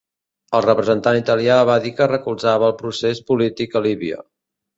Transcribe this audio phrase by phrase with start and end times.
[0.59, 4.21] El representant italià va dir que recolzava el procés polític a Líbia.